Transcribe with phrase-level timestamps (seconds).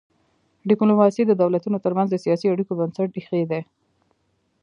[0.69, 3.61] ډیپلوماسي د دولتونو ترمنځ د سیاسي اړیکو بنسټ ایږدي.